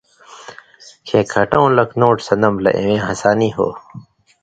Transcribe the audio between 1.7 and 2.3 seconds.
لَک نوٹ